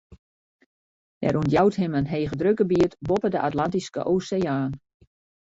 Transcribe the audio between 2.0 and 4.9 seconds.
hegedrukgebiet boppe de Atlantyske Oseaan.